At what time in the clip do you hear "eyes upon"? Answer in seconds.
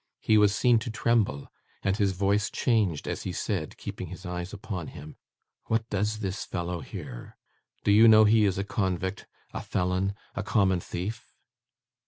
4.25-4.87